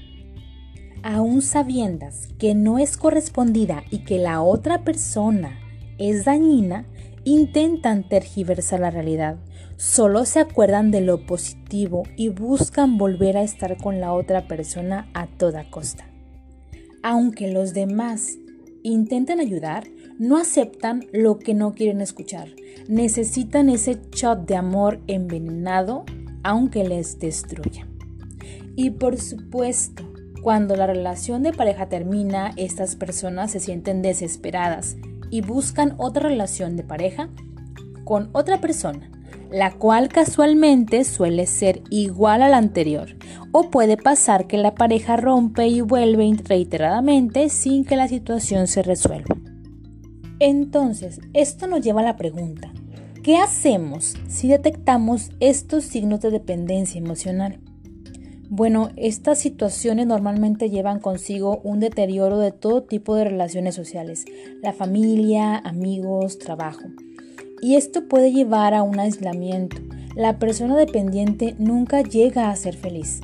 Aún 1.02 1.42
sabiendas 1.42 2.28
que 2.38 2.54
no 2.54 2.78
es 2.78 2.96
correspondida 2.96 3.84
y 3.90 4.00
que 4.00 4.18
la 4.18 4.42
otra 4.42 4.84
persona 4.84 5.58
es 5.96 6.24
dañina, 6.24 6.86
intentan 7.24 8.08
tergiversar 8.08 8.80
la 8.80 8.90
realidad 8.90 9.38
solo 9.78 10.24
se 10.24 10.40
acuerdan 10.40 10.90
de 10.90 11.00
lo 11.00 11.24
positivo 11.24 12.02
y 12.16 12.28
buscan 12.28 12.98
volver 12.98 13.36
a 13.36 13.42
estar 13.42 13.76
con 13.76 14.00
la 14.00 14.12
otra 14.12 14.46
persona 14.48 15.08
a 15.14 15.28
toda 15.28 15.70
costa. 15.70 16.04
Aunque 17.02 17.52
los 17.52 17.74
demás 17.74 18.38
intenten 18.82 19.38
ayudar, 19.38 19.84
no 20.18 20.36
aceptan 20.36 21.06
lo 21.12 21.38
que 21.38 21.54
no 21.54 21.74
quieren 21.74 22.00
escuchar. 22.00 22.48
Necesitan 22.88 23.68
ese 23.68 24.00
shot 24.12 24.46
de 24.46 24.56
amor 24.56 25.00
envenenado, 25.06 26.04
aunque 26.42 26.82
les 26.82 27.20
destruya. 27.20 27.86
Y 28.78 28.90
por 28.90 29.20
supuesto, 29.20 30.04
cuando 30.40 30.76
la 30.76 30.86
relación 30.86 31.42
de 31.42 31.52
pareja 31.52 31.88
termina, 31.88 32.52
estas 32.56 32.94
personas 32.94 33.50
se 33.50 33.58
sienten 33.58 34.02
desesperadas 34.02 34.96
y 35.30 35.40
buscan 35.40 35.96
otra 35.98 36.28
relación 36.28 36.76
de 36.76 36.84
pareja 36.84 37.28
con 38.04 38.30
otra 38.34 38.60
persona 38.60 39.10
la 39.50 39.72
cual 39.72 40.08
casualmente 40.08 41.04
suele 41.04 41.46
ser 41.46 41.82
igual 41.90 42.42
a 42.42 42.48
la 42.48 42.58
anterior, 42.58 43.16
o 43.50 43.70
puede 43.70 43.96
pasar 43.96 44.46
que 44.46 44.58
la 44.58 44.74
pareja 44.74 45.16
rompe 45.16 45.66
y 45.66 45.80
vuelve 45.80 46.30
reiteradamente 46.44 47.48
sin 47.48 47.84
que 47.84 47.96
la 47.96 48.08
situación 48.08 48.66
se 48.66 48.82
resuelva. 48.82 49.36
Entonces, 50.38 51.20
esto 51.32 51.66
nos 51.66 51.80
lleva 51.80 52.02
a 52.02 52.04
la 52.04 52.16
pregunta, 52.16 52.70
¿qué 53.22 53.38
hacemos 53.38 54.14
si 54.28 54.48
detectamos 54.48 55.30
estos 55.40 55.84
signos 55.84 56.20
de 56.20 56.30
dependencia 56.30 56.98
emocional? 57.00 57.58
Bueno, 58.50 58.90
estas 58.96 59.38
situaciones 59.38 60.06
normalmente 60.06 60.70
llevan 60.70 61.00
consigo 61.00 61.60
un 61.64 61.80
deterioro 61.80 62.38
de 62.38 62.50
todo 62.50 62.82
tipo 62.82 63.14
de 63.14 63.24
relaciones 63.24 63.74
sociales, 63.74 64.24
la 64.62 64.72
familia, 64.72 65.58
amigos, 65.58 66.38
trabajo 66.38 66.84
y 67.60 67.76
esto 67.76 68.08
puede 68.08 68.32
llevar 68.32 68.74
a 68.74 68.82
un 68.82 68.98
aislamiento. 69.00 69.76
La 70.14 70.38
persona 70.38 70.76
dependiente 70.76 71.54
nunca 71.58 72.02
llega 72.02 72.50
a 72.50 72.56
ser 72.56 72.76
feliz. 72.76 73.20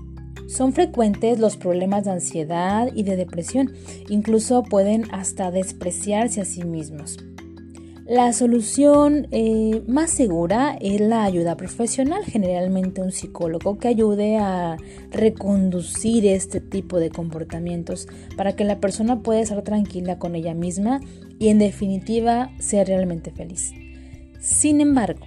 Son 0.47 0.73
frecuentes 0.73 1.39
los 1.39 1.57
problemas 1.57 2.05
de 2.05 2.13
ansiedad 2.13 2.91
y 2.95 3.03
de 3.03 3.17
depresión, 3.17 3.73
incluso 4.09 4.63
pueden 4.63 5.05
hasta 5.13 5.51
despreciarse 5.51 6.43
a 6.43 6.45
sí 6.45 6.65
mismos. 6.65 7.17
La 8.07 8.35
solución 8.35 9.29
eh, 9.31 9.83
más 9.87 10.11
segura 10.11 10.77
es 10.79 11.01
la 11.01 11.25
ayuda 11.25 11.57
profesional, 11.57 12.23
generalmente 12.23 13.01
un 13.01 13.13
psicólogo 13.13 13.79
que 13.79 13.89
ayude 13.89 14.37
a 14.37 14.77
reconducir 15.11 16.27
este 16.27 16.61
tipo 16.61 17.01
de 17.01 17.09
comportamientos 17.09 18.07
para 18.37 18.57
que 18.57 18.65
la 18.65 18.79
persona 18.79 19.21
pueda 19.21 19.41
estar 19.41 19.63
tranquila 19.63 20.19
con 20.19 20.35
ella 20.35 20.53
misma 20.53 21.01
y 21.39 21.49
en 21.49 21.59
definitiva 21.59 22.51
ser 22.59 22.89
realmente 22.89 23.31
feliz. 23.31 23.73
Sin 24.39 24.83
embargo, 24.83 25.25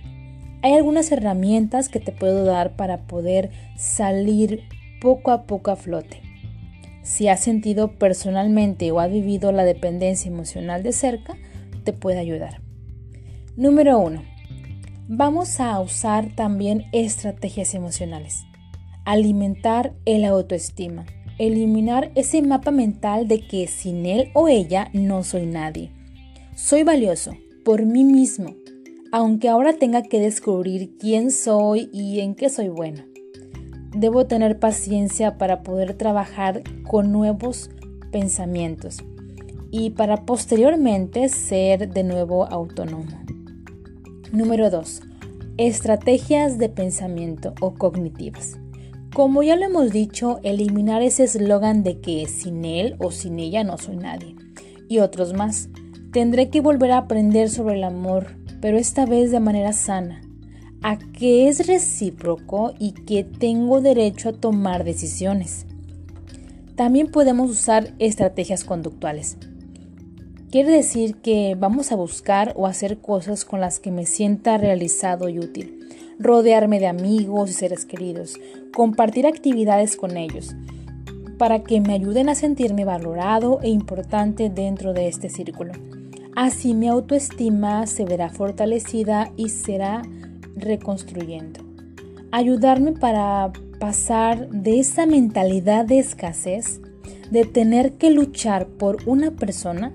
hay 0.62 0.74
algunas 0.74 1.12
herramientas 1.12 1.90
que 1.90 2.00
te 2.00 2.12
puedo 2.12 2.46
dar 2.46 2.76
para 2.76 3.08
poder 3.08 3.50
salir 3.76 4.62
poco 5.02 5.32
a 5.32 5.48
poco 5.48 5.72
a 5.72 5.78
flote. 5.78 6.22
Si 7.02 7.28
has 7.28 7.40
sentido 7.40 7.94
personalmente 7.94 8.92
o 8.92 9.00
has 9.00 9.12
vivido 9.12 9.52
la 9.52 9.64
dependencia 9.64 10.30
emocional 10.30 10.84
de 10.84 10.92
cerca, 10.92 11.38
te 11.84 11.92
puede 11.92 12.20
ayudar. 12.20 12.67
Número 13.58 13.98
1. 13.98 14.22
Vamos 15.08 15.60
a 15.60 15.80
usar 15.80 16.36
también 16.36 16.86
estrategias 16.92 17.74
emocionales. 17.74 18.46
Alimentar 19.04 19.96
el 20.06 20.26
autoestima. 20.26 21.08
Eliminar 21.40 22.12
ese 22.14 22.44
mapa 22.44 22.70
mental 22.70 23.28
de 23.28 23.48
que 23.48 23.66
sin 23.66 24.06
él 24.06 24.30
o 24.36 24.48
ella 24.48 24.92
no 24.94 25.24
soy 25.24 25.48
nadie. 25.48 25.92
Soy 26.54 26.84
valioso 26.84 27.32
por 27.66 27.84
mí 27.84 28.04
mismo, 28.04 28.54
aunque 29.12 29.50
ahora 29.50 29.74
tenga 29.74 30.04
que 30.04 30.20
descubrir 30.20 30.96
quién 31.00 31.32
soy 31.32 31.90
y 31.92 32.20
en 32.20 32.36
qué 32.36 32.50
soy 32.50 32.70
bueno. 32.70 33.06
Debo 33.90 34.28
tener 34.28 34.60
paciencia 34.60 35.40
para 35.40 35.64
poder 35.64 35.96
trabajar 35.96 36.62
con 36.88 37.12
nuevos 37.12 37.72
pensamientos 38.12 39.00
y 39.72 39.90
para 39.90 40.28
posteriormente 40.28 41.28
ser 41.30 41.90
de 41.90 42.04
nuevo 42.04 42.46
autónomo. 42.46 43.08
Número 44.34 44.70
2. 44.70 45.04
Estrategias 45.58 46.58
de 46.58 46.68
pensamiento 46.68 47.54
o 47.62 47.76
cognitivas. 47.76 48.58
Como 49.14 49.42
ya 49.42 49.56
lo 49.56 49.64
hemos 49.64 49.92
dicho, 49.92 50.42
eliminar 50.44 51.02
ese 51.02 51.24
eslogan 51.24 51.82
de 51.82 52.02
que 52.02 52.28
sin 52.28 52.66
él 52.66 52.98
o 53.00 53.12
sin 53.12 53.40
ella 53.40 53.64
no 53.64 53.78
soy 53.78 53.96
nadie. 53.96 54.36
Y 54.90 55.00
otros 55.00 55.34
más. 55.34 55.70
Tendré 56.12 56.50
que 56.50 56.60
volver 56.60 56.92
a 56.92 56.98
aprender 56.98 57.50
sobre 57.50 57.76
el 57.76 57.86
amor, 57.86 58.36
pero 58.60 58.78
esta 58.78 59.06
vez 59.06 59.32
de 59.32 59.40
manera 59.40 59.72
sana, 59.72 60.22
a 60.84 60.98
que 60.98 61.48
es 61.48 61.66
recíproco 61.66 62.74
y 62.80 62.92
que 62.92 63.24
tengo 63.24 63.80
derecho 63.80 64.30
a 64.30 64.34
tomar 64.34 64.84
decisiones. 64.84 65.66
También 66.76 67.12
podemos 67.12 67.50
usar 67.50 67.94
estrategias 67.98 68.66
conductuales. 68.66 69.38
Quiere 70.58 70.72
decir 70.72 71.18
que 71.18 71.54
vamos 71.54 71.92
a 71.92 71.96
buscar 71.96 72.54
o 72.56 72.66
hacer 72.66 72.98
cosas 72.98 73.46
con 73.46 73.62
las 73.62 73.80
que 73.80 73.92
me 73.92 74.08
sienta 74.08 74.58
realizado 74.58 75.30
y 75.30 75.38
útil, 75.38 75.88
rodearme 76.18 76.80
de 76.80 76.88
amigos 76.88 77.52
y 77.52 77.54
seres 77.54 77.86
queridos, 77.86 78.40
compartir 78.74 79.28
actividades 79.28 79.96
con 79.96 80.18
ellos, 80.18 80.56
para 81.38 81.60
que 81.60 81.80
me 81.80 81.94
ayuden 81.94 82.28
a 82.28 82.34
sentirme 82.34 82.86
valorado 82.86 83.60
e 83.62 83.70
importante 83.70 84.50
dentro 84.50 84.94
de 84.94 85.08
este 85.08 85.30
círculo. 85.30 85.74
Así 86.36 86.74
mi 86.74 86.88
autoestima 86.88 87.86
se 87.86 88.06
verá 88.06 88.30
fortalecida 88.30 89.32
y 89.38 89.50
será 89.50 90.02
reconstruyendo. 90.56 91.60
Ayudarme 92.32 92.94
para 92.94 93.54
pasar 93.80 94.50
de 94.50 94.80
esa 94.80 95.06
mentalidad 95.06 95.86
de 95.86 96.00
escasez, 96.00 96.82
de 97.32 97.46
tener 97.46 97.94
que 97.94 98.10
luchar 98.10 98.68
por 98.68 98.98
una 99.06 99.32
persona, 99.32 99.94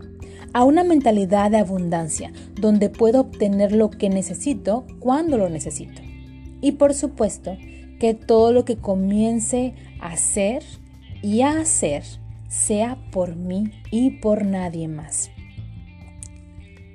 a 0.52 0.64
una 0.64 0.84
mentalidad 0.84 1.50
de 1.50 1.58
abundancia, 1.58 2.32
donde 2.60 2.90
puedo 2.90 3.20
obtener 3.20 3.72
lo 3.72 3.90
que 3.90 4.10
necesito 4.10 4.86
cuando 5.00 5.38
lo 5.38 5.48
necesito. 5.48 6.02
Y 6.60 6.72
por 6.72 6.94
supuesto, 6.94 7.56
que 7.98 8.14
todo 8.14 8.52
lo 8.52 8.64
que 8.64 8.76
comience 8.76 9.74
a 10.00 10.12
hacer 10.12 10.62
y 11.22 11.42
a 11.42 11.60
hacer 11.60 12.02
sea 12.48 12.98
por 13.12 13.36
mí 13.36 13.70
y 13.90 14.10
por 14.18 14.44
nadie 14.44 14.88
más. 14.88 15.30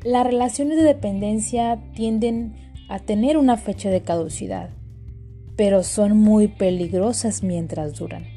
Las 0.03 0.25
relaciones 0.25 0.77
de 0.77 0.83
dependencia 0.83 1.81
tienden 1.95 2.55
a 2.89 2.99
tener 2.99 3.37
una 3.37 3.57
fecha 3.57 3.89
de 3.89 4.01
caducidad, 4.01 4.69
pero 5.55 5.83
son 5.83 6.17
muy 6.17 6.47
peligrosas 6.47 7.43
mientras 7.43 7.95
duran. 7.95 8.36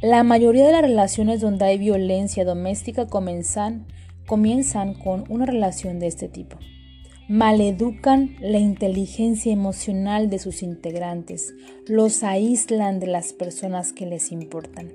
La 0.00 0.22
mayoría 0.22 0.64
de 0.64 0.70
las 0.70 0.82
relaciones 0.82 1.40
donde 1.40 1.64
hay 1.64 1.76
violencia 1.76 2.44
doméstica 2.44 3.08
comienzan, 3.08 3.84
con 4.28 5.24
una 5.28 5.44
relación 5.44 5.98
de 5.98 6.06
este 6.06 6.28
tipo. 6.28 6.56
Maleducan 7.28 8.36
la 8.40 8.58
inteligencia 8.58 9.52
emocional 9.52 10.30
de 10.30 10.38
sus 10.38 10.62
integrantes, 10.62 11.52
los 11.88 12.22
aíslan 12.22 13.00
de 13.00 13.08
las 13.08 13.32
personas 13.32 13.92
que 13.92 14.06
les 14.06 14.30
importan. 14.30 14.92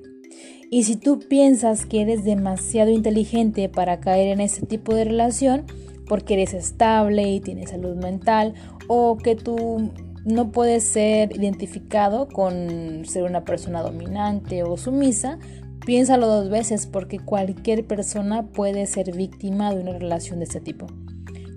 Y 0.72 0.84
si 0.84 0.96
tú 0.96 1.20
piensas 1.20 1.86
que 1.86 2.02
eres 2.02 2.24
demasiado 2.24 2.90
inteligente 2.90 3.68
para 3.68 4.00
caer 4.00 4.30
en 4.30 4.40
este 4.40 4.66
tipo 4.66 4.96
de 4.96 5.04
relación, 5.04 5.66
porque 6.08 6.36
eres 6.36 6.54
estable 6.54 7.30
y 7.30 7.42
tienes 7.42 7.72
salud 7.72 7.98
mental, 7.98 8.54
o 8.88 9.18
que 9.18 9.36
tú 9.36 9.92
no 10.26 10.52
puedes 10.52 10.84
ser 10.84 11.36
identificado 11.36 12.28
con 12.28 13.04
ser 13.06 13.24
una 13.24 13.44
persona 13.44 13.82
dominante 13.82 14.64
o 14.64 14.78
sumisa, 14.78 15.38
piénsalo 15.86 16.28
dos 16.28 16.50
veces 16.50 16.88
porque 16.88 17.20
cualquier 17.20 17.86
persona 17.86 18.48
puede 18.48 18.86
ser 18.86 19.16
víctima 19.16 19.74
de 19.74 19.82
una 19.82 19.98
relación 19.98 20.40
de 20.40 20.46
este 20.46 20.62
tipo. 20.62 20.88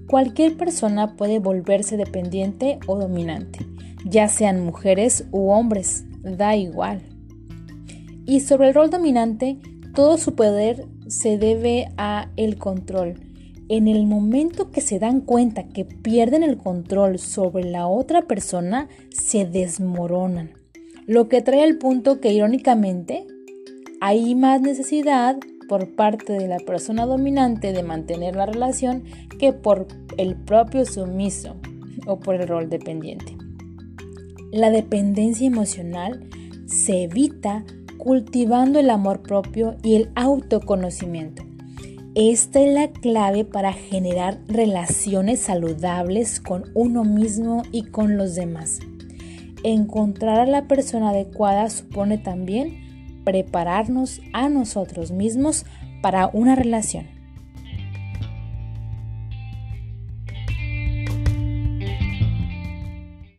Cualquier 0.08 0.56
persona 0.56 1.16
puede 1.16 1.38
volverse 1.38 1.96
dependiente 1.96 2.78
o 2.86 2.96
dominante, 2.96 3.66
ya 4.04 4.28
sean 4.28 4.64
mujeres 4.64 5.26
u 5.32 5.50
hombres, 5.50 6.04
da 6.22 6.56
igual. 6.56 7.02
Y 8.24 8.40
sobre 8.40 8.68
el 8.68 8.74
rol 8.74 8.90
dominante, 8.90 9.58
todo 9.94 10.18
su 10.18 10.34
poder 10.34 10.86
se 11.08 11.38
debe 11.38 11.92
a 11.96 12.30
el 12.36 12.58
control. 12.58 13.25
En 13.68 13.88
el 13.88 14.06
momento 14.06 14.70
que 14.70 14.80
se 14.80 15.00
dan 15.00 15.20
cuenta 15.20 15.66
que 15.66 15.84
pierden 15.84 16.44
el 16.44 16.56
control 16.56 17.18
sobre 17.18 17.64
la 17.64 17.88
otra 17.88 18.22
persona, 18.22 18.88
se 19.10 19.44
desmoronan. 19.44 20.52
Lo 21.06 21.28
que 21.28 21.42
trae 21.42 21.64
al 21.64 21.76
punto 21.76 22.20
que 22.20 22.32
irónicamente 22.32 23.26
hay 24.00 24.36
más 24.36 24.60
necesidad 24.60 25.36
por 25.68 25.96
parte 25.96 26.34
de 26.34 26.46
la 26.46 26.58
persona 26.58 27.06
dominante 27.06 27.72
de 27.72 27.82
mantener 27.82 28.36
la 28.36 28.46
relación 28.46 29.02
que 29.40 29.52
por 29.52 29.88
el 30.16 30.36
propio 30.36 30.84
sumiso 30.84 31.56
o 32.06 32.20
por 32.20 32.36
el 32.36 32.46
rol 32.46 32.70
dependiente. 32.70 33.36
La 34.52 34.70
dependencia 34.70 35.46
emocional 35.46 36.28
se 36.66 37.02
evita 37.02 37.64
cultivando 37.98 38.78
el 38.78 38.90
amor 38.90 39.22
propio 39.22 39.76
y 39.82 39.96
el 39.96 40.10
autoconocimiento. 40.14 41.42
Esta 42.18 42.62
es 42.62 42.72
la 42.72 42.88
clave 42.88 43.44
para 43.44 43.74
generar 43.74 44.38
relaciones 44.48 45.38
saludables 45.38 46.40
con 46.40 46.64
uno 46.72 47.04
mismo 47.04 47.62
y 47.72 47.82
con 47.82 48.16
los 48.16 48.34
demás. 48.34 48.78
Encontrar 49.64 50.40
a 50.40 50.46
la 50.46 50.66
persona 50.66 51.10
adecuada 51.10 51.68
supone 51.68 52.16
también 52.16 53.20
prepararnos 53.22 54.22
a 54.32 54.48
nosotros 54.48 55.10
mismos 55.10 55.66
para 56.00 56.28
una 56.32 56.54
relación. 56.54 57.15